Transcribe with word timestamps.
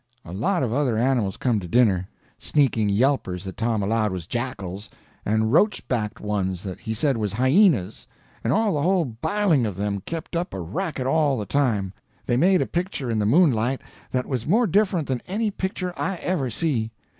A 0.25 0.33
lot 0.33 0.63
of 0.63 0.73
other 0.73 0.97
animals 0.97 1.37
come 1.37 1.59
to 1.59 1.67
dinner; 1.67 2.09
sneaking 2.39 2.89
yelpers 2.89 3.43
that 3.43 3.55
Tom 3.55 3.83
allowed 3.83 4.11
was 4.11 4.25
jackals, 4.25 4.89
and 5.27 5.53
roached 5.53 5.87
backed 5.87 6.19
ones 6.19 6.63
that 6.63 6.79
he 6.79 6.95
said 6.95 7.17
was 7.17 7.33
hyenas; 7.33 8.07
and 8.43 8.51
all 8.51 8.73
the 8.73 8.81
whole 8.81 9.05
biling 9.05 9.63
of 9.63 9.75
them 9.75 10.01
kept 10.03 10.35
up 10.35 10.55
a 10.55 10.59
racket 10.59 11.05
all 11.05 11.37
the 11.37 11.45
time. 11.45 11.93
They 12.25 12.35
made 12.35 12.63
a 12.63 12.65
picture 12.65 13.11
in 13.11 13.19
the 13.19 13.27
moonlight 13.27 13.81
that 14.11 14.25
was 14.25 14.47
more 14.47 14.65
different 14.65 15.07
than 15.07 15.21
any 15.27 15.51
picture 15.51 15.93
I 15.95 16.15
ever 16.15 16.49
see. 16.49 16.89